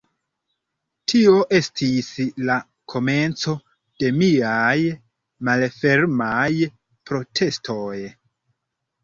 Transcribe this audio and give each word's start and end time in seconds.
Tio 1.11 1.33
estis 1.57 2.09
la 2.49 2.55
komenco 2.93 3.53
de 4.05 4.09
miaj 4.23 4.73
malfermaj 5.51 6.41
protestoj. 7.13 7.95